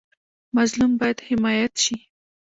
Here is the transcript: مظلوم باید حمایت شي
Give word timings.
مظلوم 0.55 0.91
باید 0.99 1.19
حمایت 1.29 1.73
شي 1.83 1.95